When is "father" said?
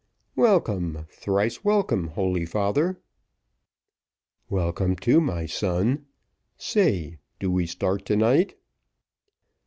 2.47-2.99